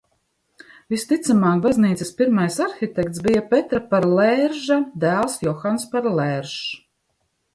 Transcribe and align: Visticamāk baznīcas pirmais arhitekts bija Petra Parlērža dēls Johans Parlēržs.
Visticamāk 0.93 1.59
baznīcas 1.65 2.11
pirmais 2.21 2.57
arhitekts 2.65 3.21
bija 3.27 3.43
Petra 3.53 3.81
Parlērža 3.93 4.79
dēls 5.05 5.37
Johans 5.49 5.89
Parlēržs. 5.95 6.57